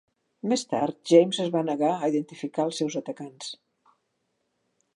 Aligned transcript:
Més 0.51 0.61
tard, 0.69 0.95
James 1.11 1.41
es 1.43 1.51
va 1.55 1.61
negar 1.67 1.91
a 1.97 2.09
identificar 2.13 2.65
els 2.69 2.81
seus 2.83 2.97
atacants. 3.03 3.53